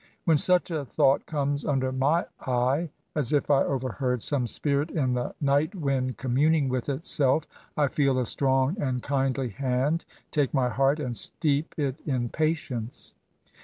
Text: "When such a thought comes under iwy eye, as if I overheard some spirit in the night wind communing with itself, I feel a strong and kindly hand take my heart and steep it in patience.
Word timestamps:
"When 0.25 0.39
such 0.39 0.71
a 0.71 0.83
thought 0.83 1.27
comes 1.27 1.63
under 1.63 1.91
iwy 1.93 2.25
eye, 2.47 2.89
as 3.13 3.31
if 3.33 3.51
I 3.51 3.61
overheard 3.63 4.23
some 4.23 4.47
spirit 4.47 4.89
in 4.89 5.13
the 5.13 5.35
night 5.39 5.75
wind 5.75 6.17
communing 6.17 6.69
with 6.69 6.89
itself, 6.89 7.45
I 7.77 7.87
feel 7.87 8.17
a 8.17 8.25
strong 8.25 8.77
and 8.81 9.03
kindly 9.03 9.49
hand 9.49 10.05
take 10.31 10.55
my 10.55 10.69
heart 10.69 10.99
and 10.99 11.15
steep 11.15 11.75
it 11.77 11.99
in 12.03 12.29
patience. 12.29 13.13